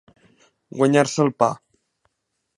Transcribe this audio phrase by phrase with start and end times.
[0.79, 1.51] Guanyar-se el pa.